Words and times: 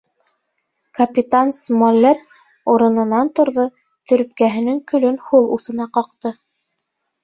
Капитан 0.99 1.51
Смолетт 1.59 2.31
урынынан 2.75 3.31
торҙо, 3.43 3.69
төрөпкәһенең 4.09 4.85
көлөн 4.93 5.25
һул 5.31 5.51
усына 5.61 5.93
ҡаҡты. 5.97 6.39